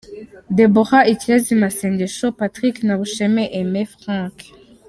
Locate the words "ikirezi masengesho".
1.13-2.27